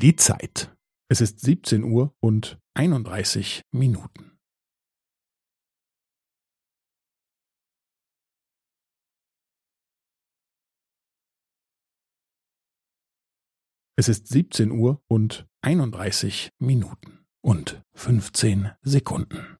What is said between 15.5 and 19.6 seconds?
31 Minuten und 15 Sekunden.